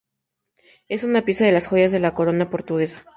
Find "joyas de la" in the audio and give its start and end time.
1.67-2.15